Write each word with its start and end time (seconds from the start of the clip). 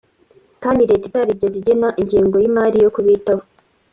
kandi 0.63 0.81
leta 0.89 1.05
itarigeze 1.09 1.55
igena 1.61 1.89
ingengo 2.01 2.35
y’imari 2.39 2.77
yo 2.83 2.91
kubitaho 2.95 3.43